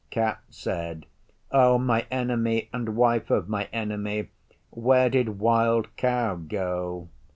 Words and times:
Cat 0.09 0.39
said, 0.49 1.05
'O 1.51 1.77
my 1.77 2.07
Enemy 2.09 2.69
and 2.73 2.95
Wife 2.95 3.29
of 3.29 3.47
my 3.47 3.65
Enemy, 3.71 4.29
where 4.71 5.11
did 5.11 5.37
Wild 5.37 5.95
Cow 5.95 6.37
go? 6.37 7.09